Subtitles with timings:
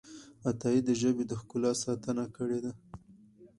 [0.47, 2.71] عطايي د ژبې د ښکلا ساتنه کړې ده.